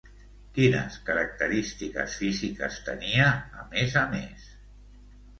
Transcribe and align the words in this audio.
Quines 0.53 0.95
característiques 1.09 2.15
físiques 2.21 2.77
tenia, 2.87 3.27
a 3.65 3.67
més 3.75 3.99
a 4.01 4.03
més? 4.15 4.49